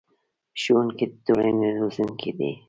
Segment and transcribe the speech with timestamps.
[0.61, 2.51] ښوونکي د ټولنې روزونکي دي